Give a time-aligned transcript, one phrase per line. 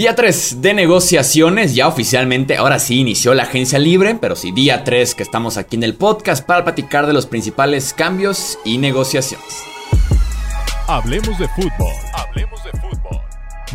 [0.00, 4.82] Día 3 de negociaciones, ya oficialmente, ahora sí inició la agencia libre, pero sí, día
[4.82, 9.62] 3 que estamos aquí en el podcast para platicar de los principales cambios y negociaciones.
[10.86, 13.20] Hablemos de fútbol, hablemos de fútbol.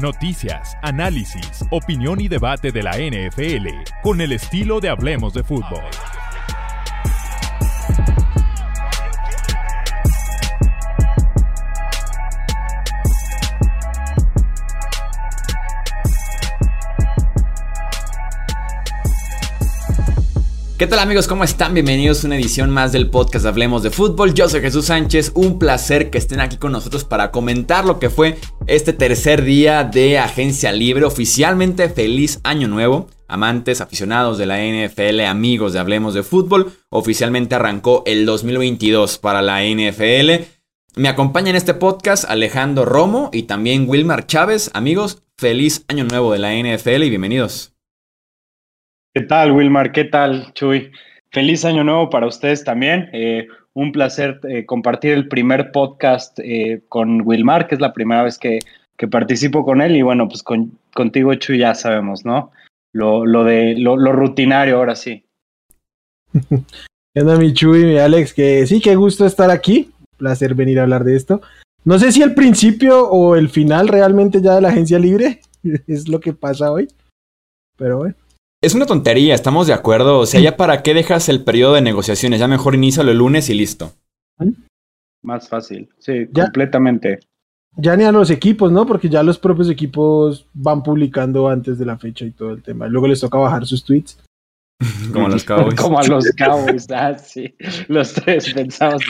[0.01, 3.67] Noticias, análisis, opinión y debate de la NFL
[4.01, 5.83] con el estilo de Hablemos de fútbol.
[20.77, 21.29] ¿Qué tal amigos?
[21.29, 21.73] ¿Cómo están?
[21.73, 24.33] Bienvenidos a una edición más del podcast Hablemos de Fútbol.
[24.33, 28.09] Yo soy Jesús Sánchez, un placer que estén aquí con nosotros para comentar lo que
[28.09, 31.05] fue este tercer día de agencia libre.
[31.05, 33.07] Oficialmente feliz año nuevo.
[33.29, 36.73] Amantes, aficionados de la NFL, amigos de Hablemos de Fútbol.
[36.89, 40.43] Oficialmente arrancó el 2022 para la NFL.
[40.97, 44.71] Me acompaña en este podcast Alejandro Romo y también Wilmar Chávez.
[44.73, 47.74] Amigos, feliz año nuevo de la NFL y bienvenidos.
[49.15, 49.93] ¿Qué tal, Wilmar?
[49.93, 50.91] ¿Qué tal, Chuy?
[51.31, 53.09] Feliz año nuevo para ustedes también.
[53.13, 58.23] Eh, un placer eh, compartir el primer podcast eh, con Wilmar, que es la primera
[58.23, 58.59] vez que,
[58.97, 59.95] que participo con él.
[59.95, 62.51] Y bueno, pues con, contigo, Chuy, ya sabemos, ¿no?
[62.91, 65.23] Lo, lo de lo, rutinario, ahora sí.
[67.13, 68.33] ¿Qué onda, mi Chuy, mi Alex?
[68.33, 69.91] Que sí, qué gusto estar aquí.
[70.17, 71.41] Placer venir a hablar de esto.
[71.85, 75.39] No sé si el principio o el final realmente ya de la agencia libre
[75.87, 76.89] es lo que pasa hoy.
[77.77, 78.15] Pero bueno.
[78.65, 80.17] Es una tontería, estamos de acuerdo.
[80.17, 83.47] O sea, ya para qué dejas el periodo de negociaciones, ya mejor inícialo el lunes
[83.51, 83.93] y listo.
[85.21, 87.19] Más fácil, sí, ya, completamente.
[87.77, 88.87] Ya ni a los equipos, ¿no?
[88.87, 92.87] Porque ya los propios equipos van publicando antes de la fecha y todo el tema.
[92.87, 94.17] Luego les toca bajar sus tweets.
[95.13, 95.75] Como a los Cowboys.
[95.79, 97.53] Como a los Cowboys, ah, sí.
[97.87, 99.03] Los tres pensamos.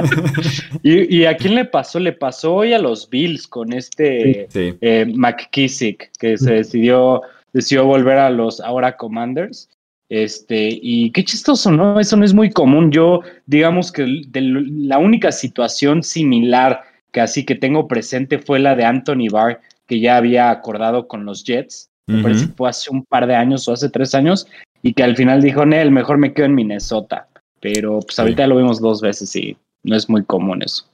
[0.82, 1.98] y, ¿Y a quién le pasó?
[1.98, 4.74] Le pasó hoy a los Bills con este sí.
[4.82, 9.68] eh, McKissick, que se decidió decidió volver a los ahora Commanders.
[10.08, 11.98] Este, y qué chistoso, ¿no?
[11.98, 12.92] Eso no es muy común.
[12.92, 16.82] Yo, digamos que de la única situación similar
[17.12, 21.24] que así que tengo presente fue la de Anthony Barr, que ya había acordado con
[21.24, 21.88] los Jets.
[22.06, 24.46] Me parece que fue hace un par de años o hace tres años,
[24.82, 27.26] y que al final dijo, Nel, mejor me quedo en Minnesota.
[27.60, 28.48] Pero pues ahorita sí.
[28.48, 30.84] lo vimos dos veces y no es muy común eso.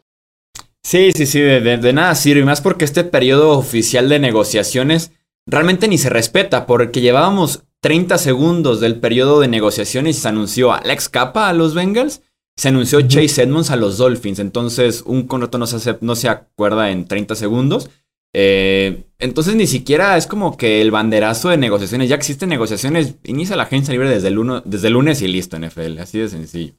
[0.85, 5.13] Sí, sí, sí, de, de, de nada sirve, más porque este periodo oficial de negociaciones
[5.47, 10.73] realmente ni se respeta, porque llevábamos 30 segundos del periodo de negociaciones y se anunció
[10.73, 12.23] Alex Capa a los Bengals,
[12.57, 13.09] se anunció uh -huh.
[13.09, 17.07] Chase Edmonds a los Dolphins, entonces un contrato no se, hace, no se acuerda en
[17.07, 17.91] 30 segundos.
[18.35, 23.57] Eh, entonces ni siquiera es como que el banderazo de negociaciones, ya existen negociaciones, inicia
[23.57, 26.75] la agencia libre desde el, uno, desde el lunes y listo NFL, así de sencillo.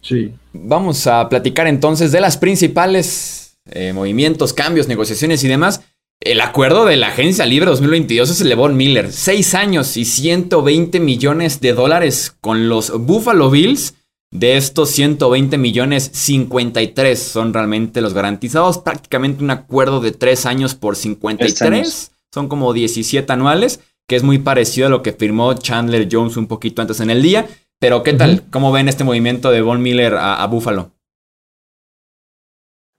[0.00, 0.32] Sí.
[0.52, 5.82] Vamos a platicar entonces de las principales eh, movimientos, cambios, negociaciones y demás.
[6.22, 9.10] El acuerdo de la agencia libre 2022 es el de Von Miller.
[9.10, 13.94] Seis años y 120 millones de dólares con los Buffalo Bills.
[14.30, 18.76] De estos 120 millones, 53 son realmente los garantizados.
[18.76, 22.12] Prácticamente un acuerdo de tres años por 53.
[22.34, 26.48] Son como 17 anuales, que es muy parecido a lo que firmó Chandler Jones un
[26.48, 27.48] poquito antes en el día.
[27.80, 28.30] Pero ¿qué tal?
[28.30, 28.50] Uh -huh.
[28.50, 30.92] ¿Cómo ven este movimiento de Von Miller a, a Buffalo?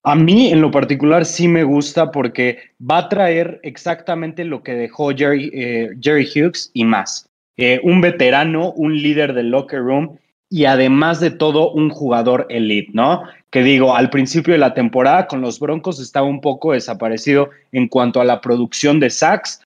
[0.04, 4.74] A mí en lo particular sí me gusta porque va a traer exactamente lo que
[4.74, 7.30] dejó Jerry, eh, Jerry Hughes y más.
[7.58, 10.18] Eh, un veterano, un líder del locker room
[10.50, 13.24] y además de todo un jugador elite, ¿no?
[13.52, 17.88] Que digo, al principio de la temporada con los Broncos estaba un poco desaparecido en
[17.88, 19.62] cuanto a la producción de sacks.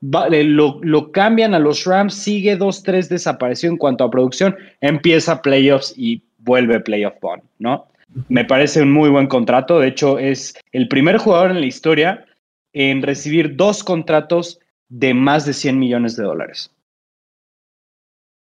[0.00, 5.42] Vale, lo, lo cambian a los Rams, sigue 2-3 desapareció en cuanto a producción, empieza
[5.42, 7.89] playoffs y vuelve playoff bond, ¿no?
[8.28, 9.78] Me parece un muy buen contrato.
[9.78, 12.26] De hecho, es el primer jugador en la historia
[12.72, 16.72] en recibir dos contratos de más de 100 millones de dólares.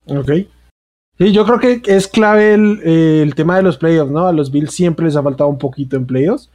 [0.05, 0.31] Ok.
[1.17, 4.25] Sí, yo creo que es clave el, eh, el, tema de los playoffs, ¿no?
[4.27, 6.49] A los Bills siempre les ha faltado un poquito en playoffs.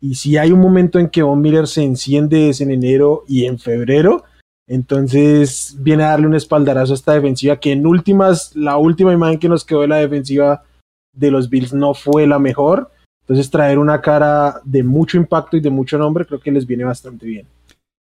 [0.00, 3.46] Y si hay un momento en que Von Miller se enciende es en enero y
[3.46, 4.24] en febrero.
[4.66, 9.38] Entonces viene a darle un espaldarazo a esta defensiva que en últimas, la última imagen
[9.38, 10.64] que nos quedó de la defensiva
[11.12, 12.90] de los Bills no fue la mejor.
[13.22, 16.84] Entonces traer una cara de mucho impacto y de mucho nombre creo que les viene
[16.84, 17.46] bastante bien.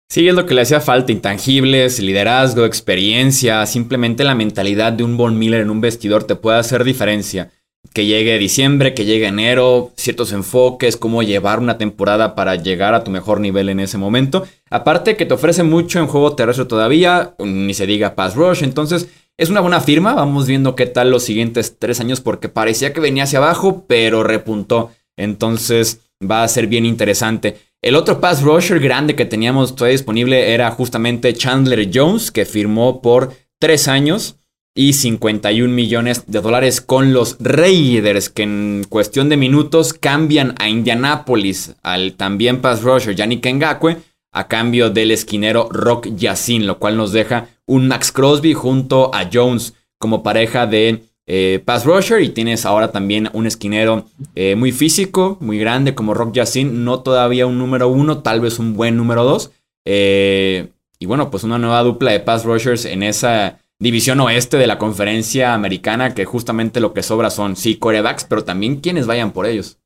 [0.09, 5.17] Sí, es lo que le hacía falta, intangibles, liderazgo, experiencia, simplemente la mentalidad de un
[5.17, 7.51] Von Miller en un vestidor te puede hacer diferencia.
[7.93, 13.03] Que llegue diciembre, que llegue enero, ciertos enfoques, cómo llevar una temporada para llegar a
[13.03, 14.47] tu mejor nivel en ese momento.
[14.69, 19.09] Aparte que te ofrece mucho en juego terrestre todavía, ni se diga pass rush, entonces
[19.37, 22.99] es una buena firma, vamos viendo qué tal los siguientes tres años porque parecía que
[22.99, 24.91] venía hacia abajo, pero repuntó.
[25.15, 27.57] Entonces va a ser bien interesante.
[27.83, 33.01] El otro pass rusher grande que teníamos todavía disponible era justamente Chandler Jones, que firmó
[33.01, 34.37] por tres años
[34.75, 40.67] y 51 millones de dólares con los Raiders, que en cuestión de minutos cambian a
[40.67, 43.97] Indianapolis al también pass rusher Yannick Ngakwe
[44.31, 49.29] a cambio del esquinero Rock Yacine, lo cual nos deja un Max Crosby junto a
[49.31, 54.05] Jones como pareja de eh, pass rusher y tienes ahora también un esquinero
[54.35, 58.59] eh, muy físico, muy grande como Rock Yacine, no todavía un número uno, tal vez
[58.59, 59.51] un buen número dos.
[59.85, 60.69] Eh,
[60.99, 64.77] y bueno, pues una nueva dupla de pass rushers en esa división oeste de la
[64.77, 69.45] conferencia americana que justamente lo que sobra son, sí, corebacks, pero también quienes vayan por
[69.45, 69.77] ellos.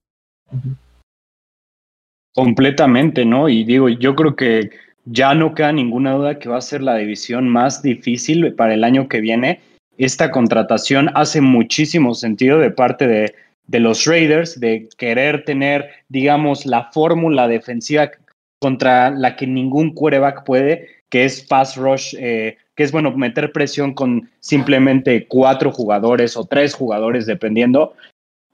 [2.33, 3.49] Completamente, ¿no?
[3.49, 4.69] Y digo, yo creo que
[5.05, 8.83] ya no queda ninguna duda que va a ser la división más difícil para el
[8.83, 9.59] año que viene
[9.97, 16.91] esta contratación hace muchísimo sentido de parte de, los Raiders, de querer tener, digamos, la
[16.91, 18.09] fórmula defensiva
[18.59, 23.51] contra la que ningún quarterback puede, que es pass rush, eh, que es bueno, meter
[23.51, 27.93] presión con simplemente cuatro jugadores o tres jugadores, dependiendo.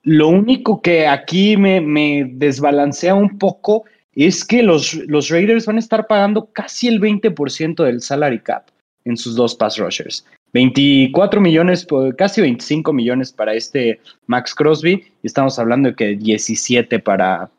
[0.04, 3.86] Lo único que aquí me, me desbalancea un poco
[4.26, 8.68] es que los, los Raiders van a estar pagando casi el 20% del salary cap
[9.06, 10.26] en sus dos pass rushers.
[10.54, 11.86] 24 millones,
[12.18, 17.52] casi 25 millones para este Max Crosby y estamos hablando de que 17 para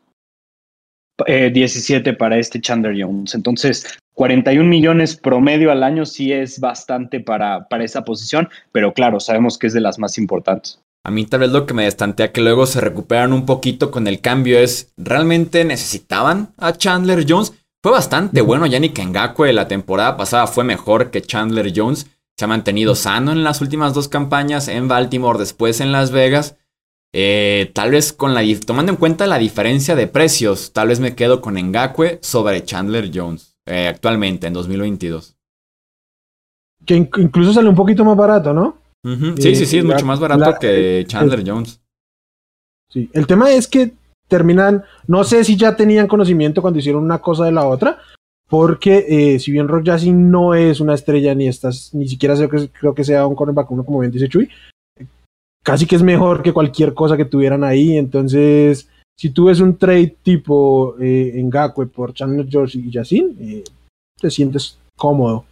[1.27, 3.35] 17 eh, para este Chandler Jones.
[3.35, 9.19] Entonces, 41 millones promedio al año sí es bastante para, para esa posición, pero claro,
[9.19, 10.81] sabemos que es de las más importantes.
[11.03, 14.07] A mí tal vez lo que me destantea que luego se recuperan un poquito con
[14.07, 17.53] el cambio es, ¿realmente necesitaban a Chandler Jones?
[17.81, 22.07] Fue bastante bueno Yannick Ngakwe la temporada pasada, fue mejor que Chandler Jones
[22.37, 26.55] se ha mantenido sano en las últimas dos campañas, en Baltimore, después en Las Vegas.
[27.11, 31.15] Eh, tal vez con la tomando en cuenta la diferencia de precios, tal vez me
[31.15, 35.35] quedo con Ngakwe sobre Chandler Jones eh, actualmente en 2022.
[36.85, 38.77] Que incluso sale un poquito más barato, ¿no?
[39.03, 41.81] Sí, sí, sí, es mucho más barato que Chandler Jones.
[42.91, 43.93] Sí, el tema es que
[44.27, 47.99] terminan, no sé si ya tenían conocimiento cuando hicieron una cosa de la otra,
[48.49, 52.35] porque eh, si bien Rock Jackson no es una estrella ni estás, ni siquiera
[52.73, 54.49] creo que, sea un cornerback uno como bien dice Chuy,
[55.63, 57.97] casi que es mejor que cualquier cosa que tuvieran ahí.
[57.97, 63.33] Entonces, si tú ves un trade tipo eh, en Gakwe por Chandler George y Yacine,
[63.39, 63.63] eh,
[64.19, 65.45] te sientes cómodo.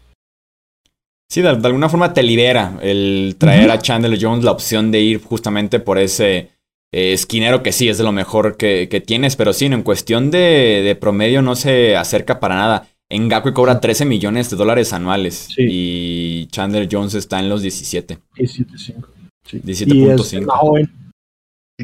[1.30, 5.22] Sí, de, alguna forma te libera el traer a Chandler Jones la opción de ir
[5.22, 6.52] justamente por ese
[6.92, 11.42] esquinero que sí es de lo mejor que, tienes, pero sí, en cuestión de, promedio
[11.42, 12.88] no se acerca para nada.
[13.10, 18.18] En Ngakwe cobra 13 millones de dólares anuales y Chandler Jones está en los 17.
[18.36, 19.06] 17.5.
[19.46, 20.90] 17.5.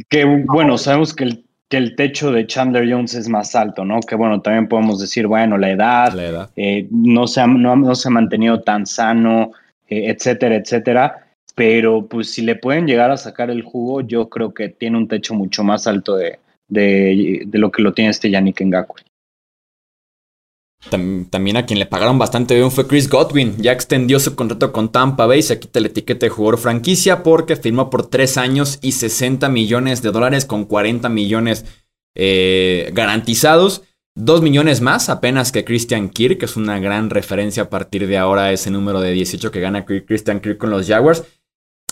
[0.09, 3.99] Que bueno, sabemos que el, que el techo de Chandler Jones es más alto, ¿no?
[4.01, 8.11] Que bueno, también podemos decir, bueno, la edad, eh, no, se ha, no, se ha
[8.11, 9.51] mantenido tan sano,
[9.87, 11.23] eh, etcétera, etcétera
[11.55, 15.07] pero pues si le pueden llegar a sacar el jugo, yo creo que tiene un
[15.07, 19.01] techo mucho más alto de, de, lo que lo tiene este Yannick Ngakwe.
[20.89, 23.55] También a quien le pagaron bastante bien fue Chris Godwin.
[23.57, 25.41] Ya extendió su contrato con Tampa Bay.
[25.41, 30.01] Se quita la etiqueta de jugador franquicia porque firmó por 3 años y 60 millones
[30.01, 31.65] de dólares con 40 millones
[32.15, 33.83] eh, garantizados.
[34.15, 38.17] 2 millones más apenas que Christian Kirk, que es una gran referencia a partir de
[38.17, 41.23] ahora ese número de 18 que gana Christian Kirk con los Jaguars.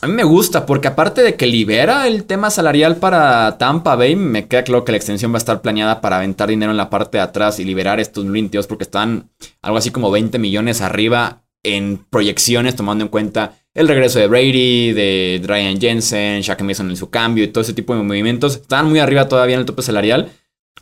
[0.03, 4.15] A mí me gusta porque aparte de que libera el tema salarial para Tampa Bay,
[4.15, 6.89] me queda claro que la extensión va a estar planeada para aventar dinero en la
[6.89, 9.29] parte de atrás y liberar estos 22 porque están
[9.61, 14.91] algo así como 20 millones arriba en proyecciones tomando en cuenta el regreso de Brady,
[14.93, 18.55] de Ryan Jensen, Shaq Mason en su cambio y todo ese tipo de movimientos.
[18.55, 20.31] Están muy arriba todavía en el tope salarial.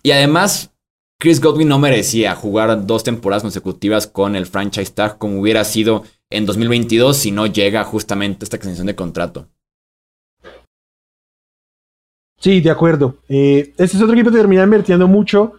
[0.02, 0.72] Y además,
[1.20, 6.04] Chris Godwin no merecía jugar dos temporadas consecutivas con el franchise tag como hubiera sido
[6.32, 9.48] en 2022 si no llega justamente esta extensión de contrato.
[12.40, 13.18] Sí, de acuerdo.
[13.28, 15.54] Eh, este es otro equipo que termina invirtiendo mucho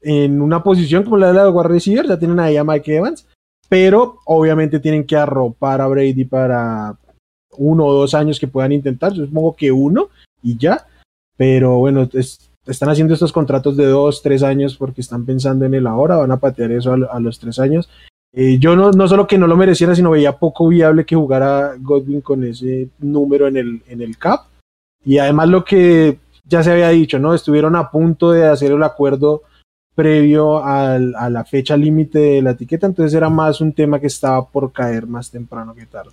[0.00, 2.06] en una posición como la de la wide receiver.
[2.06, 3.26] Ya tienen ahí a Mike Evans,
[3.68, 6.98] pero obviamente tienen que arropar a Brady para
[7.56, 9.12] uno o dos años que puedan intentar.
[9.14, 10.10] Yo supongo que uno
[10.42, 10.86] y ya.
[11.36, 12.08] Pero bueno,
[12.66, 16.16] están haciendo estos contratos de dos, tres años porque están pensando en el ahora.
[16.16, 17.88] Van a patear eso a los tres años.
[18.32, 21.74] Eh, yo no, no solo que no lo mereciera, sino veía poco viable que jugara
[21.78, 24.46] Godwin con ese número en el, en el cap.
[25.04, 27.34] Y además lo que ya se había dicho, ¿no?
[27.34, 29.42] Estuvieron a punto de hacer el acuerdo
[29.94, 34.46] previo a la fecha límite de la etiqueta, entonces era más un tema que estaba
[34.46, 36.12] por caer más temprano que tarde.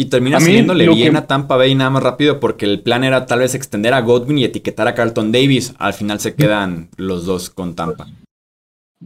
[0.00, 3.40] Y termina saliéndole bien a Tampa Bay nada más rápido porque el plan era tal
[3.40, 5.74] vez extender a Godwin y etiquetar a Carlton Davis.
[5.78, 8.06] Al final se quedan los dos con Tampa.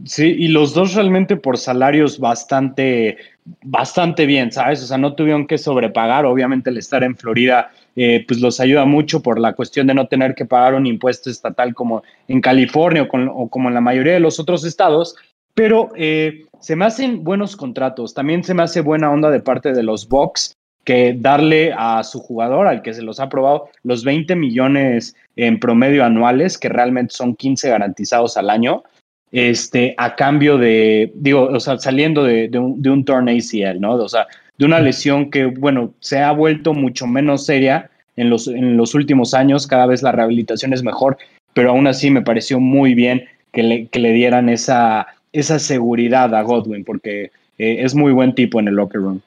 [0.05, 3.17] Sí, y los dos realmente por salarios bastante,
[3.61, 4.81] bastante bien, ¿sabes?
[4.81, 6.25] O sea, no tuvieron que sobrepagar.
[6.25, 10.07] Obviamente el estar en Florida, eh, pues los ayuda mucho por la cuestión de no
[10.07, 14.19] tener que pagar un impuesto estatal como en California o, como en la mayoría de
[14.19, 15.15] los otros estados.
[15.53, 18.15] Pero eh, se me hacen buenos contratos.
[18.15, 22.19] También se me hace buena onda de parte de los Bucks que darle a su
[22.19, 27.13] jugador, al que se los ha probado, los 20 millones en promedio anuales, que realmente
[27.13, 28.83] son 15 garantizados al año
[29.33, 33.95] este, a cambio de, digo, o sea, saliendo de, un, de ACL, ¿no?
[33.95, 34.27] O sea,
[34.59, 38.93] de una lesión que, bueno, se ha vuelto mucho menos seria en los, en los
[38.93, 41.17] últimos años, cada vez la rehabilitación es mejor,
[41.55, 46.35] pero aún así me pareció muy bien que le, que le dieran esa, esa seguridad
[46.35, 49.21] a Godwin, porque eh, es muy buen tipo en el locker room.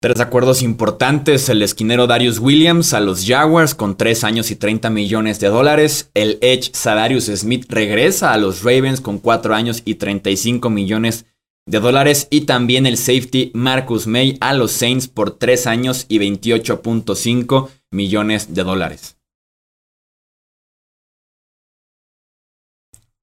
[0.00, 4.90] Tres acuerdos importantes, el esquinero Darius Williams a los Jaguars con 3 años y 30
[4.90, 9.96] millones de dólares, el Edge Sadarius Smith regresa a los Ravens con 4 años y
[9.96, 11.26] 35 millones
[11.66, 16.20] de dólares y también el safety Marcus May a los Saints por 3 años y
[16.20, 19.16] 28.5 millones de dólares.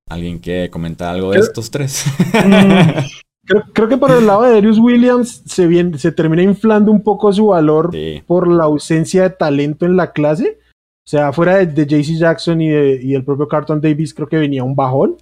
[0.10, 2.04] ¿Alguien quiere comentar algo de estos tres?
[3.46, 7.48] Creo, que por el lado de Darius Williams se, se termina inflando un poco su
[7.48, 7.92] valor
[8.26, 10.58] por la ausencia de talento en la clase.
[11.06, 14.64] O sea, fuera de, JC Jackson y, y, el propio Carton Davis, creo que venía
[14.64, 15.18] un bajón.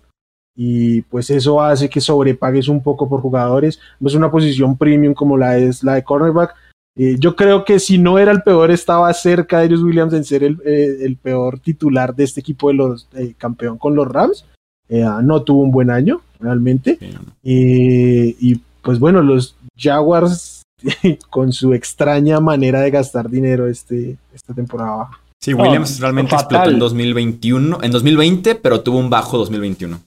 [0.55, 3.79] Y pues eso hace que sobrepagues un poco por jugadores.
[3.99, 6.55] No es una posición premium como la es la de cornerback.
[6.95, 10.23] Eh, yo creo que si no era el peor, estaba cerca de Darius Williams en
[10.23, 14.45] ser el, eh, peor titular de este equipo de los eh, campeón con los Rams.
[14.89, 16.99] no tuvo un buen año realmente.
[17.41, 20.61] y pues bueno, los Jaguars
[21.29, 25.09] con su extraña manera de gastar dinero este, esta temporada
[25.43, 29.99] Sí, Williams realmente explotó en 2021, en 2020, pero tuvo un bajo 2021.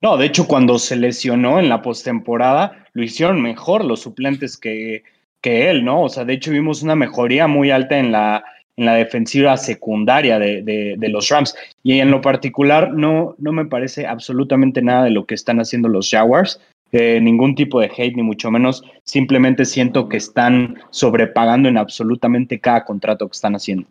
[0.00, 5.02] No, de hecho, cuando se lesionó en la postemporada, lo hicieron mejor los suplentes que,
[5.42, 6.04] que él, ¿no?
[6.04, 8.42] O sea, de hecho, vimos una mejoría muy alta en la,
[8.76, 11.54] en la defensiva secundaria de, los Rams.
[11.82, 15.88] Y en lo particular, no, no me parece absolutamente nada de lo que están haciendo
[15.88, 16.60] los Jaguars.
[16.92, 18.82] Eh, ningún tipo de hate, ni mucho menos.
[19.04, 23.86] Simplemente siento que están sobrepagando en absolutamente cada contrato que están haciendo.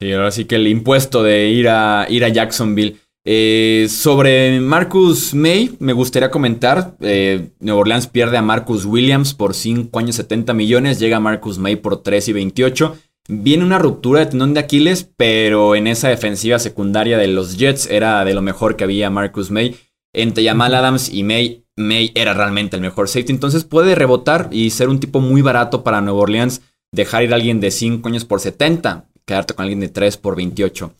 [0.00, 2.96] Sí, ahora sí que el impuesto de ir a, ir a Jacksonville.
[3.22, 6.94] Eh, sobre Marcus May, me gustaría comentar.
[7.00, 10.98] Eh, Nueva Orleans pierde a Marcus Williams por 5 años 70 millones.
[10.98, 12.96] Llega Marcus May por 3 y 28.
[13.32, 17.86] Viene una ruptura de tendón de Aquiles, pero en esa defensiva secundaria de los Jets
[17.86, 19.76] era de lo mejor que había Marcus May.
[20.12, 23.30] Entre Jamal Adams y May, May era realmente el mejor safety.
[23.32, 26.62] Entonces puede rebotar y ser un tipo muy barato para Nueva Orleans.
[26.90, 30.34] Dejar ir a alguien de 5 años por 70, quedarte con alguien de 3 por
[30.34, 30.92] 28.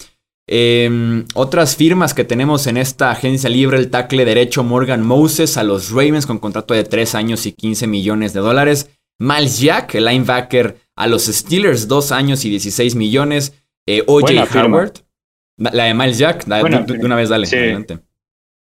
[0.47, 5.65] Em, otras firmas que tenemos en esta agencia libre, el tackle derecho Morgan Moses a
[5.65, 8.89] los Ravens con contrato de 3 años y 15 millones de dólares.
[9.19, 13.55] Miles Jack, el linebacker a los Steelers, 2 años y 16 millones.
[13.87, 14.93] Eh, OJ Howard,
[15.57, 17.57] la de Miles Jack, de, una vez dale, sí.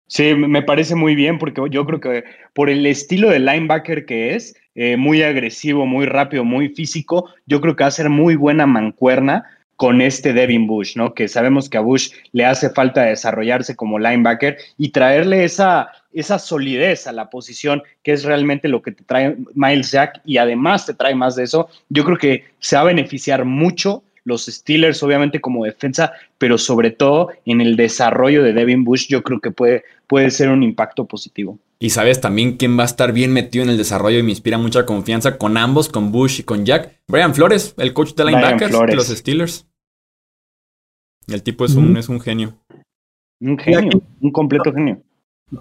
[0.09, 4.35] Sí, me parece muy bien porque yo creo que por el estilo de linebacker que
[4.35, 8.35] es, eh, muy agresivo, muy rápido, muy físico, yo creo que va a ser muy
[8.35, 9.45] buena mancuerna
[9.77, 11.13] con este Devin Bush, ¿no?
[11.13, 16.39] Que sabemos que a Bush le hace falta desarrollarse como linebacker y traerle esa, esa
[16.39, 20.87] solidez a la posición, que es realmente lo que te trae Miles Jack y además
[20.87, 21.69] te trae más de eso.
[21.89, 26.91] Yo creo que se va a beneficiar mucho los Steelers, obviamente como defensa, pero sobre
[26.91, 31.05] todo en el desarrollo de Devin Bush, yo creo que puede, puede ser un impacto
[31.05, 31.57] positivo.
[31.79, 34.57] Y sabes también quién va a estar bien metido en el desarrollo y me inspira
[34.57, 37.01] mucha confianza con ambos, con Bush y con Jack.
[37.07, 39.67] Brian Flores, el coach de linebackers de los Steelers.
[41.27, 42.55] El tipo es un, es un genio.
[43.39, 45.03] Un genio, un completo genio.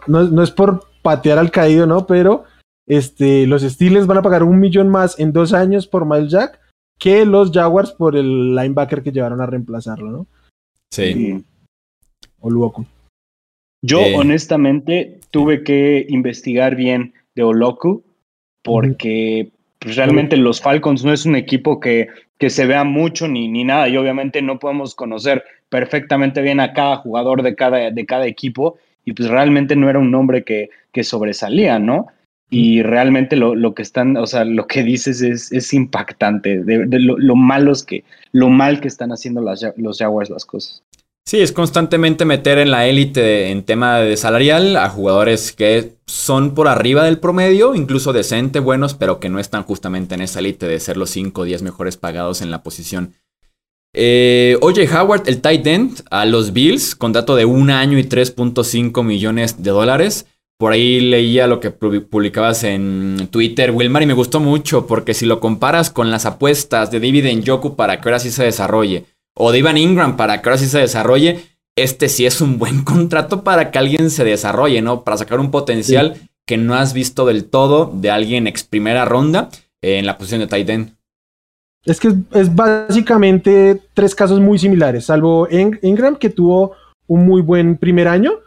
[0.06, 2.06] No, es por patear al caído, ¿no?
[2.06, 2.44] Pero
[2.86, 6.60] este, los Steelers van a pagar un millón más en dos años por Miles Jack
[6.98, 10.26] que los Jaguars por el linebacker que llevaron a reemplazarlo, ¿no?
[10.90, 11.44] Sí.
[12.40, 12.86] O Luoku.
[13.82, 14.14] Yo eh.
[14.16, 18.02] honestamente tuve que investigar bien de Oloku
[18.62, 23.48] porque pues, realmente los Falcons no es un equipo que, que se vea mucho ni,
[23.48, 28.06] ni nada y obviamente no podemos conocer perfectamente bien a cada jugador de cada, de
[28.06, 32.08] cada equipo y pues realmente no era un nombre que, que sobresalía, ¿no?
[32.50, 36.86] Y realmente lo, lo, que están, o sea, lo que dices es, es impactante, de,
[37.00, 40.82] lo, malos que, lo mal que están haciendo las, los Jaguars las cosas.
[41.28, 46.54] Sí, es constantemente meter en la élite en tema de salarial a jugadores que son
[46.54, 50.68] por arriba del promedio, incluso decente, buenos, pero que no están justamente en esa élite
[50.68, 53.14] de ser los 5 o 10 mejores pagados en la posición.
[53.92, 59.02] Eh, Oye Howard, el tight end, a los Bills, contrato de un año y 3.5
[59.02, 60.26] millones de dólares.
[60.58, 65.26] Por ahí leía lo que publicabas en Twitter, Wilmar, y me gustó mucho porque si
[65.26, 69.06] lo comparas con las apuestas de David Njoku para que ahora sí se desarrolle,
[69.36, 71.40] o de Ivan Ingram para que ahora sí se desarrolle,
[71.76, 75.04] este sí es un buen contrato para que alguien se desarrolle, ¿no?
[75.04, 76.16] Para sacar un potencial
[76.46, 79.48] que no has visto del todo de alguien ex primera ronda
[79.82, 80.96] en la posición de tight end.
[81.84, 86.72] Es que es, básicamente tres casos muy similares, salvo Ingram que tuvo
[87.06, 88.40] un muy buen primer año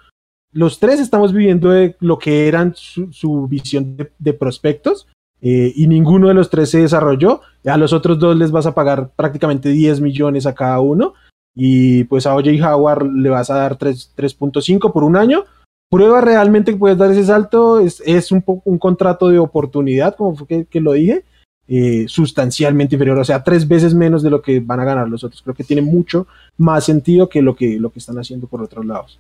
[0.52, 5.08] los tres estamos viviendo de lo que eran su, visión de, prospectos
[5.42, 7.42] eh, y ninguno de los tres se desarrolló.
[7.66, 11.14] A los otros dos les vas a pagar prácticamente 10 millones a cada uno
[11.56, 15.46] y pues a OJ Howard le vas a dar 3.5 por un año.
[15.90, 20.36] Prueba realmente que puedes dar ese salto, es, es un, un contrato de oportunidad, como
[20.36, 21.24] fue que, lo dije,
[21.68, 25.24] eh, sustancialmente inferior, o sea, tres veces menos de lo que van a ganar los
[25.24, 25.42] otros.
[25.42, 26.28] Creo que tiene mucho
[26.58, 29.20] más sentido que lo que, lo que están haciendo por otros lados.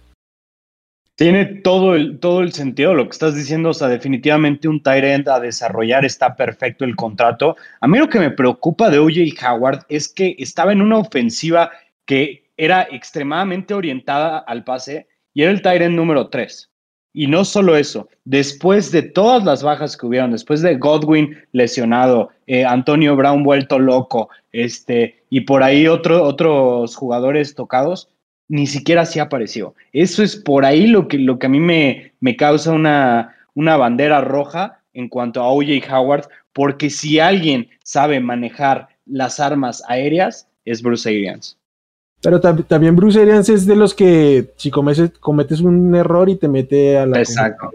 [1.19, 3.71] Tiene todo el, todo el sentido lo que estás diciendo.
[3.71, 7.57] O sea, definitivamente un tight a desarrollar está perfecto el contrato.
[7.81, 11.71] A mí lo que me preocupa de OJ Howard es que estaba en una ofensiva
[12.05, 16.71] que era extremadamente orientada al pase y era el tight número 3.
[17.11, 22.29] Y no solo eso, después de todas las bajas que hubieron, después de Godwin lesionado,
[22.47, 28.07] eh, Antonio Brown vuelto loco, este, y por ahí otro, otros jugadores tocados,
[28.49, 29.75] ni siquiera se apareció.
[29.93, 33.77] Eso es por ahí lo que, lo que a mí me, me causa una, una
[33.77, 40.47] bandera roja en cuanto a OJ Howard, porque si alguien sabe manejar las armas aéreas,
[40.65, 41.57] es Bruce Arians.
[42.21, 46.49] Pero también Bruce Arians es de los que si cometes, cometes un error y te
[46.49, 47.19] mete a la...
[47.19, 47.71] Exacto.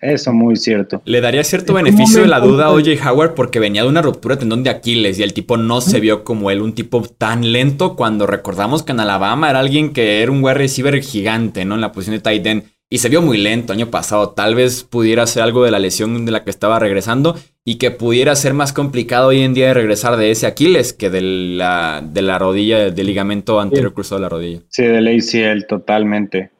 [0.00, 1.02] Eso muy cierto.
[1.04, 4.36] Le daría cierto beneficio de la duda a OJ Howard porque venía de una ruptura
[4.36, 7.52] de tendón de Aquiles y el tipo no se vio como él, un tipo tan
[7.52, 11.74] lento cuando recordamos que en Alabama era alguien que era un wide receiver gigante, ¿no?
[11.74, 12.64] En la posición de tight end.
[12.88, 14.30] Y se vio muy lento año pasado.
[14.30, 17.90] Tal vez pudiera ser algo de la lesión de la que estaba regresando y que
[17.90, 22.00] pudiera ser más complicado hoy en día de regresar de ese Aquiles que de la,
[22.00, 24.60] de la rodilla, del ligamento anterior cruzado de la rodilla.
[24.68, 26.52] Sí, del ACL, totalmente.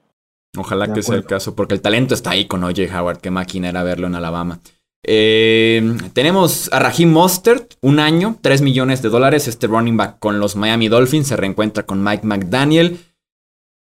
[0.56, 3.18] Ojalá que sea el caso, porque el talento está ahí con OJ Howard.
[3.18, 4.60] Qué máquina era verlo en Alabama.
[5.08, 9.46] Eh, tenemos a Raheem Mostert, un año, 3 millones de dólares.
[9.46, 12.98] Este running back con los Miami Dolphins se reencuentra con Mike McDaniel.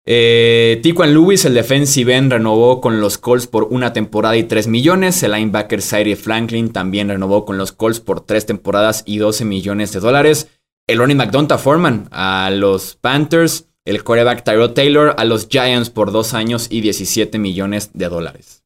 [0.08, 5.24] Eh, Lewis, el defensive end, renovó con los Colts por una temporada y 3 millones.
[5.24, 9.92] El linebacker Cyril Franklin también renovó con los Colts por 3 temporadas y 12 millones
[9.94, 10.50] de dólares.
[10.88, 15.90] El running back Donta Foreman a los Panthers el coreback Tyrod Taylor a los Giants
[15.90, 18.64] por dos años y 17 millones de dólares.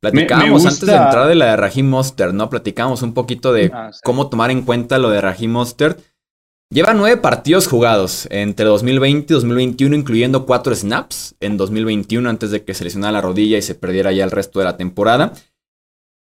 [0.00, 2.50] Platicábamos antes de entrar de la de Raheem Mostert, ¿no?
[2.50, 5.98] Platicábamos un poquito de ah, cómo tomar en cuenta lo de Raheem Mostert.
[6.70, 12.64] Lleva nueve partidos jugados entre 2020 y 2021, incluyendo cuatro snaps en 2021 antes de
[12.64, 15.32] que se lesionara la rodilla y se perdiera ya el resto de la temporada.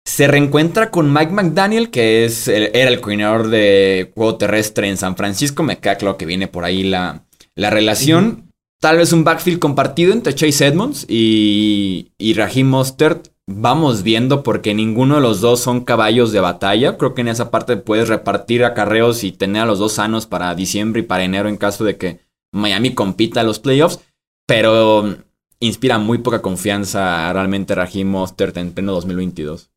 [0.07, 5.17] Se reencuentra con Mike McDaniel, que es era el coordinador de juego terrestre en San
[5.17, 5.63] Francisco.
[5.63, 8.53] Me queda claro que viene por ahí la, la relación.
[8.81, 13.29] Tal vez un backfield compartido entre Chase Edmonds y, y Raheem Mostert.
[13.47, 16.99] Vamos viendo porque ninguno de los dos son caballos de batalla.
[16.99, 20.55] Creo que en esa parte puedes repartir acarreos y tener a los dos sanos para
[20.55, 22.21] diciembre y para enero en caso de que
[22.53, 24.01] Miami compita a los playoffs.
[24.47, 25.17] Pero
[25.61, 29.71] inspira muy poca confianza realmente Raheem Mostert en pleno 2022.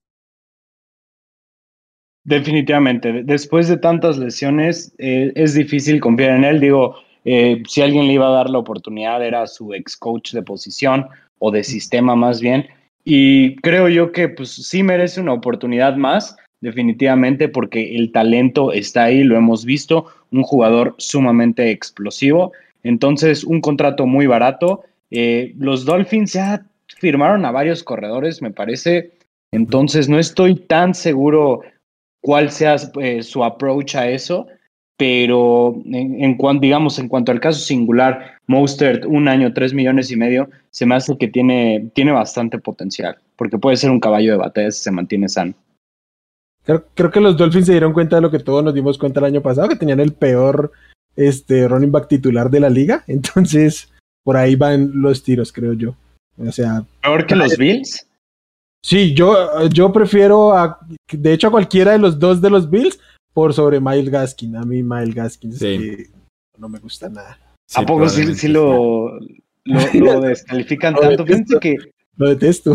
[2.27, 3.23] Definitivamente.
[3.23, 6.59] Después de tantas lesiones, eh, es difícil confiar en él.
[6.59, 10.41] Digo, eh, si alguien le iba a dar la oportunidad, era su ex coach de
[10.41, 11.07] posición
[11.39, 12.67] o de sistema más bien.
[13.05, 19.05] Y creo yo que pues sí merece una oportunidad más, definitivamente, porque el talento está
[19.05, 22.51] ahí, lo hemos visto, un jugador sumamente explosivo.
[22.83, 24.83] Entonces, un contrato muy barato.
[25.11, 29.11] Eh, los Dolphins ya firmaron a varios corredores, me parece.
[29.53, 31.61] Entonces, no estoy tan seguro
[32.27, 34.47] cuál sea eh, su approach a eso,
[34.97, 40.17] pero en, cuanto, digamos, en cuanto al caso singular, Mostert, un año, tres millones y
[40.17, 44.39] medio, se me hace que tiene, tiene bastante potencial, porque puede ser un caballo de
[44.39, 45.53] batalla si se mantiene sano.
[46.65, 49.27] Creo, que los Dolphins se dieron cuenta de lo que todos nos dimos cuenta el
[49.27, 50.73] año pasado, que tenían el peor
[51.15, 53.89] este, running back titular de la liga, entonces
[54.25, 55.95] por ahí van los tiros, creo yo.
[56.45, 58.05] O sea, ¿Peor que los Bills?
[58.83, 60.79] Sí, yo, yo prefiero, a,
[61.11, 62.99] de hecho, a cualquiera de los dos de los Bills
[63.33, 64.55] por sobre Miles Gaskin.
[64.55, 65.53] A mí Miles Gaskin
[66.57, 67.37] no me gusta nada.
[67.75, 69.19] ¿A poco sí, lo,
[69.65, 71.25] lo, descalifican tanto?
[71.25, 71.75] Fíjense que...
[72.15, 72.73] Lo detesto.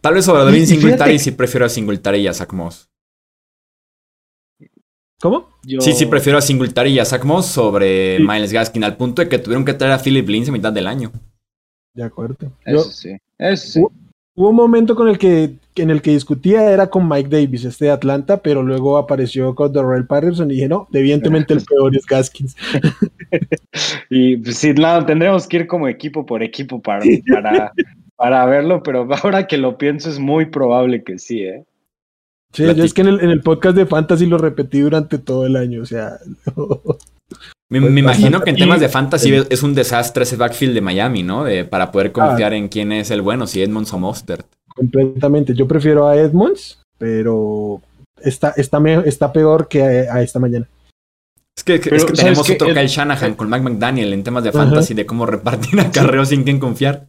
[0.00, 2.88] Tal vez sobre Devin Singletary sí prefiero a Singletary y a Zach Moss.
[5.20, 5.48] ¿Cómo?
[5.80, 9.28] Sí, sí, prefiero a Singletary y a Zach Moss sobre Miles Gaskin, al punto de
[9.28, 11.12] que tuvieron que traer a Philip Lindsay a mitad del año.
[11.94, 12.52] De acuerdo.
[12.64, 13.82] Eso sí, eso sí.
[14.36, 17.84] Hubo un momento con el que, en el que discutía era con Mike Davis, este
[17.84, 22.04] de Atlanta, pero luego apareció con Dorrell Patterson y dije, no, evidentemente el peor es
[22.04, 22.56] Gaskins.
[24.10, 27.72] y pues sí, nada, tendremos que ir como equipo por equipo para, para,
[28.16, 31.64] para verlo, pero ahora que lo pienso es muy probable que sí, ¿eh?
[32.54, 35.82] Sí, yo es que en el, podcast de Fantasy lo repetí durante todo el año,
[35.82, 36.18] o sea.
[37.68, 41.24] me, pues, imagino que en temas de Fantasy es un desastre ese backfield de Miami,
[41.24, 41.42] ¿no?
[41.42, 42.56] De, para poder confiar ah.
[42.56, 44.46] en quién es el bueno, si Edmonds o Mostert.
[44.68, 45.52] Completamente.
[45.52, 47.82] Yo prefiero a Edmonds, pero
[48.22, 50.68] está, está, está peor que a, esta mañana.
[51.56, 55.26] Es que, tenemos otro Kyle Shanahan con Mike McDaniel en temas de fantasy, de cómo
[55.26, 57.08] repartir acarreos sin quien confiar.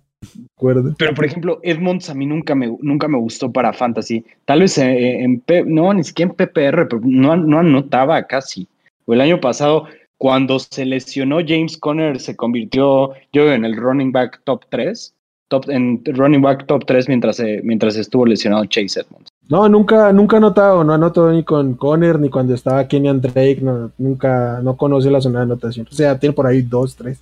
[0.97, 4.23] Pero, por ejemplo, Edmonds a mí nunca me, nunca me gustó para Fantasy.
[4.45, 8.67] Tal vez en, no, ni siquiera en PPR, pero no, no anotaba casi.
[9.05, 9.85] O el año pasado,
[10.17, 15.13] cuando se lesionó James Conner, se convirtió yo en el running back top 3.
[15.47, 19.29] Top, en running back top 3 mientras, mientras estuvo lesionado Chase Edmonds.
[19.47, 23.59] No, nunca, nunca ha anotado, no anotó ni con Conner ni cuando estaba Kenyan Drake,
[23.61, 25.87] no, nunca, no conoce la zona de anotación.
[25.91, 27.19] O sea, tiene por ahí dos, tres,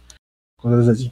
[0.56, 1.12] cosas así.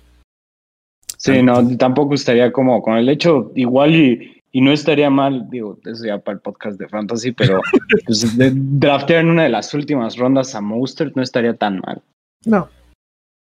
[1.22, 5.78] Sí, no, tampoco estaría como con el hecho, igual y, y no estaría mal, digo,
[5.86, 7.62] eso ya para el podcast de fantasy, pero
[8.08, 12.02] pues, draftear en una de las últimas rondas a Monster no estaría tan mal.
[12.44, 12.70] No.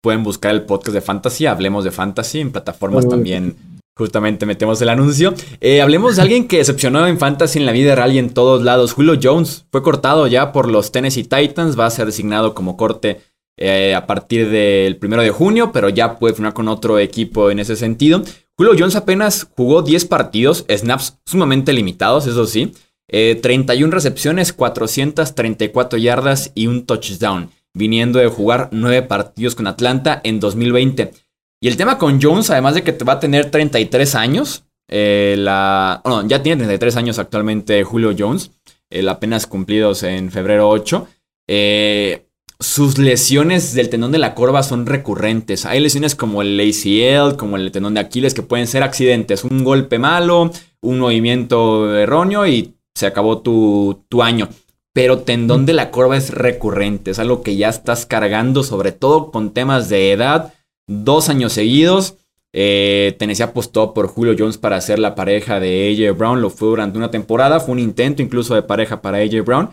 [0.02, 3.56] Pueden buscar el podcast de fantasy, hablemos de fantasy, en plataformas también
[4.00, 5.34] justamente metemos el anuncio.
[5.60, 8.64] Eh, hablemos de alguien que decepcionó en fantasy en la vida real y en todos
[8.64, 8.94] lados.
[8.94, 13.22] Julio Jones fue cortado ya por los Tennessee Titans, va a ser designado como corte
[13.62, 17.60] eh, a partir del primero de junio, pero ya puede firmar con otro equipo en
[17.60, 18.24] ese sentido.
[18.56, 22.72] Julio Jones apenas jugó 10 partidos, snaps sumamente limitados, eso sí.
[23.08, 30.22] 31 eh, recepciones, 434 yardas y un touchdown, viniendo de jugar 9 partidos con Atlanta
[30.24, 31.12] en 2020.
[31.60, 36.02] Y el tema con Jones, además de que va a tener 33 años, eh, la,
[36.28, 38.52] ya tiene 33 años actualmente Julio Jones,
[38.90, 41.08] el apenas cumplidos en febrero 8.
[41.48, 42.29] Eh,
[42.60, 45.66] sus lesiones del tendón de la corva son recurrentes.
[45.66, 49.46] Hay lesiones como el ACL, como el tendón de Aquiles, que pueden ser accidentes.
[49.46, 54.50] Un golpe malo, un movimiento erróneo y se acabó tu, año.
[54.94, 59.32] Pero tendón de la corva es recurrente, es algo que ya estás cargando, sobre todo
[59.32, 60.54] con temas de edad.
[60.88, 62.16] Dos años seguidos.
[62.52, 66.42] Eh, Tennessee apostó por Julio Jones para ser la pareja de AJ Brown.
[66.42, 67.62] Lo fue durante una temporada.
[67.62, 69.70] Fue un intento incluso de pareja para AJ Brown.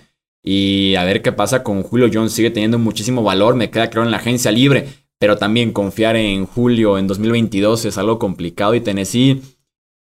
[0.49, 2.33] Y a ver qué pasa con Julio Jones.
[2.33, 3.57] Sigue teniendo muchísimo valor.
[3.57, 4.87] Me queda creo en la agencia libre.
[5.19, 8.75] Pero también confiar en Julio en 2022 es algo complicado.
[8.77, 9.43] Y Tennessee,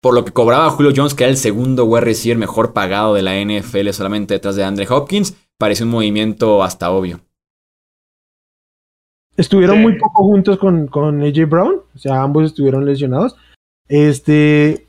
[0.02, 3.24] por lo que cobraba Julio Jones, que era el segundo wide receiver mejor pagado de
[3.24, 7.20] la NFL solamente detrás de Andre Hopkins, parece un movimiento hasta obvio.
[9.36, 11.82] Estuvieron muy poco juntos con, con AJ Brown.
[11.94, 13.36] O sea, ambos estuvieron lesionados.
[13.90, 14.88] Este,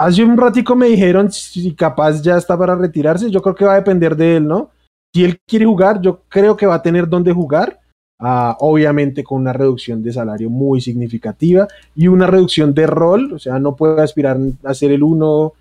[0.00, 3.30] Hace un ratico me dijeron si capaz ya está para retirarse.
[3.30, 4.70] Yo creo que va a depender de él, ¿no?
[5.14, 7.80] Si él quiere jugar, yo creo que va a tener dónde jugar.
[8.18, 13.34] Ah, obviamente con una reducción de salario muy significativa y una reducción de rol.
[13.34, 15.52] O sea, no puede aspirar a ser el uno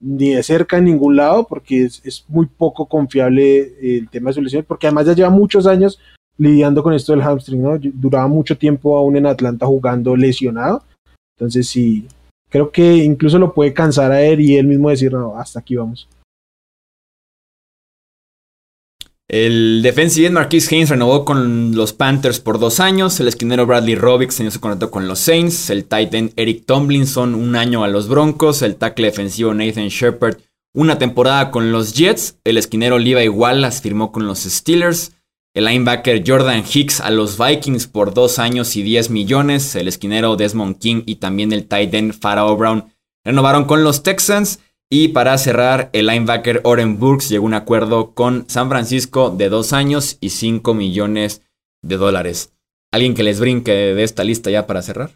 [0.00, 4.42] ni de cerca en ningún lado porque es, muy poco confiable el tema de su
[4.42, 4.64] lesión.
[4.64, 5.98] Porque además ya lleva muchos años
[6.36, 7.76] lidiando con esto del hamstring, ¿no?
[7.80, 10.84] Duraba mucho tiempo aún en Atlanta jugando lesionado.
[11.36, 12.06] Entonces, sí,
[12.48, 15.76] creo que incluso lo puede cansar a él y él mismo decir, no, hasta aquí
[15.76, 16.08] vamos.
[19.30, 23.20] El defensive Marquis Haynes renovó con los Panthers por dos años.
[23.20, 25.68] El esquinero Bradley Robick se su contrato con los Saints.
[25.68, 28.62] El Titan Eric Tomlinson un año a los Broncos.
[28.62, 30.38] El tackle defensivo Nathan Shepard
[30.74, 32.38] una temporada con los Jets.
[32.44, 35.12] El esquinero Levi Wallace firmó con los Steelers.
[35.58, 39.74] El linebacker Jordan Hicks a los Vikings por dos años y 10 millones.
[39.74, 42.92] El esquinero Desmond King y también el tight end Pharaoh Brown
[43.24, 44.60] renovaron con los Texans.
[44.88, 49.48] Y para cerrar, el linebacker Oren Burks llegó a un acuerdo con San Francisco de
[49.48, 51.42] dos años y 5 millones
[51.82, 52.54] de dólares.
[52.92, 55.10] ¿Alguien que les brinque de esta lista ya para cerrar?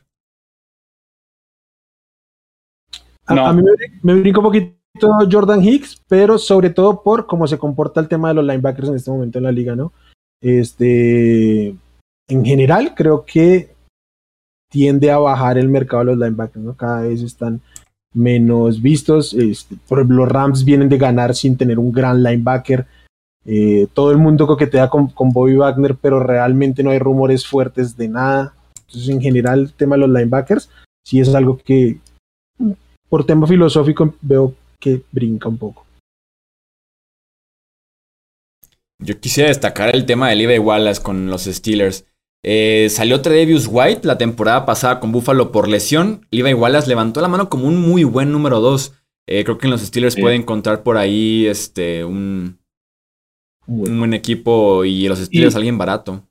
[3.27, 3.63] A, mí
[4.03, 4.75] me, brinca un poquito
[5.31, 8.97] Jordan Hicks, pero sobre todo por cómo se comporta el tema de los linebackers en
[8.97, 9.93] este momento en la liga, ¿no?
[10.43, 11.69] Este,
[12.29, 13.71] en general, creo que
[14.71, 16.77] tiende a bajar el mercado de los linebackers.
[16.77, 17.61] Cada vez están
[18.13, 19.33] menos vistos.
[19.35, 22.87] Este, por ejemplo, los Rams vienen de ganar sin tener un gran linebacker.
[23.45, 27.97] Eh, todo el mundo coquetea con, con Bobby Wagner, pero realmente no hay rumores fuertes
[27.97, 28.55] de nada.
[28.87, 30.71] Entonces, en general, el tema de los linebackers
[31.05, 31.99] sí es algo que,
[33.09, 35.82] por tema filosófico, veo que brinca un poco.
[39.03, 42.07] Yo quisiera destacar el tema de Levi Wallace con los Steelers.
[42.45, 46.27] Eh, salió Tredavious White la temporada pasada con Buffalo por lesión.
[46.31, 48.95] Levi Wallace levantó la mano como un muy buen número 2.
[49.27, 52.59] Eh, creo que en los Steelers puede encontrar por ahí este, un,
[53.67, 56.25] un buen equipo y los Steelers alguien barato.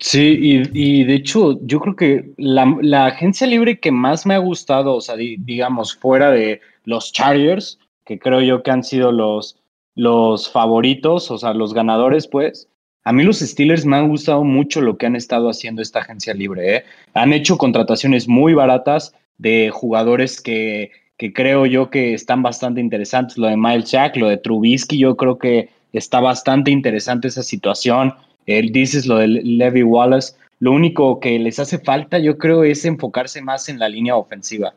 [0.00, 0.36] Sí,
[0.72, 5.00] y, de hecho, yo creo que la, agencia libre que más me ha gustado, o
[5.00, 9.56] sea, digamos, fuera de los Chargers, que creo yo que han sido los,
[9.94, 12.68] los favoritos, o sea, los ganadores, pues.
[13.04, 16.32] A mí los Steelers me han gustado mucho lo que han estado haciendo esta agencia
[16.32, 16.76] libre.
[16.76, 16.84] ¿eh?
[17.12, 23.36] Han hecho contrataciones muy baratas de jugadores que, que creo yo que están bastante interesantes.
[23.36, 28.14] Lo de Miles Jack, lo de Trubisky, yo creo que está bastante interesante esa situación.
[28.46, 30.34] Él dices lo de Levy Wallace.
[30.58, 34.72] Lo único que les hace falta, yo creo, es enfocarse más en la línea ofensiva.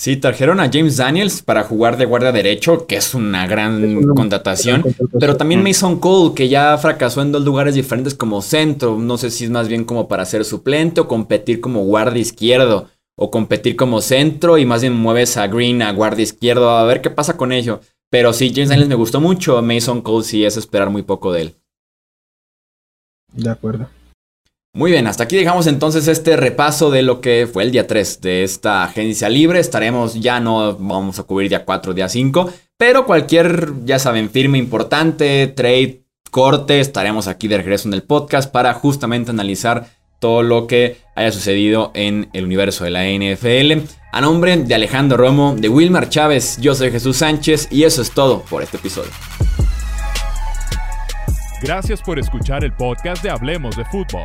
[0.00, 4.82] Sí, trajeron a James Daniels para jugar de guardia derecho, que es una gran contratación,
[5.20, 9.30] pero también Mason Cole, que ya fracasó en dos lugares diferentes como centro, no sé
[9.30, 13.76] si es más bien como para ser suplente o competir como guardia izquierdo, o competir
[13.76, 17.36] como centro y más bien mueves a Green a guardia izquierdo, a ver qué pasa
[17.36, 17.82] con ello.
[18.08, 21.42] Pero sí, James Daniels me gustó mucho, Mason Cole sí es esperar muy poco de
[21.42, 21.54] él.
[23.34, 23.90] De acuerdo.
[24.72, 28.20] Muy bien, hasta aquí dejamos entonces este repaso de lo que fue el día 3
[28.20, 29.58] de esta agencia libre.
[29.58, 34.58] Estaremos, ya no vamos a cubrir día 4, día 5, pero cualquier, ya saben, firme
[34.58, 39.88] importante, trade, corte, estaremos aquí de regreso en el podcast para justamente analizar
[40.20, 43.88] todo lo que haya sucedido en el universo de la NFL.
[44.12, 48.12] A nombre de Alejandro Romo, de Wilmar Chávez, yo soy Jesús Sánchez y eso es
[48.12, 49.10] todo por este episodio.
[51.60, 54.24] Gracias por escuchar el podcast de Hablemos de Fútbol.